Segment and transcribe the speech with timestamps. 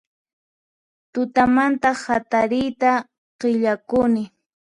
[1.13, 2.91] Tutamanta hatariyta
[3.39, 4.23] qillakuni